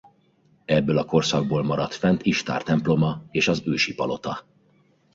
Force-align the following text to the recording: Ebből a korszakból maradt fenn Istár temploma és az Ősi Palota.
Ebből 0.65 0.97
a 0.97 1.05
korszakból 1.05 1.63
maradt 1.63 1.93
fenn 1.93 2.17
Istár 2.21 2.63
temploma 2.63 3.21
és 3.31 3.47
az 3.47 3.61
Ősi 3.65 3.93
Palota. 3.95 4.45